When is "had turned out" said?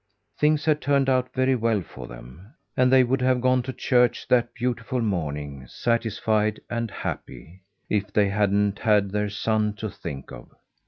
0.65-1.31